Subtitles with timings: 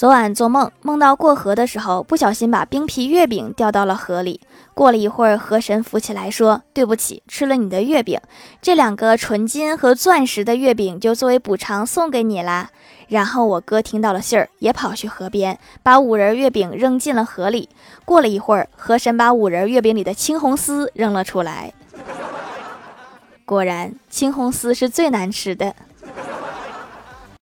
[0.00, 4.40] 昨晚做梦，梦到过河的时候不小心把冰皮月饼掉到了河里。
[4.72, 8.18] 过了一会儿，河神浮起来说：「对不起，吃了你的月饼。」
[8.62, 12.70] 这两个纯金和钻石的月饼就作为补偿送给你啦。
[13.08, 17.68] 然后我哥听到了信儿，也跑去河边把五仁月饼扔进了河里。
[18.06, 21.74] 过了一会儿，河神把五仁月饼里的青红丝扔了出来。
[23.44, 25.74] 果然，青红丝是最难吃的。